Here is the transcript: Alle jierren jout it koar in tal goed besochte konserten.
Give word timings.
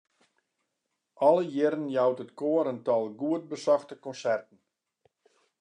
Alle 1.27 1.43
jierren 1.51 1.85
jout 1.95 2.23
it 2.25 2.31
koar 2.39 2.67
in 2.71 2.79
tal 2.85 3.05
goed 3.21 3.43
besochte 3.51 3.93
konserten. 4.05 4.57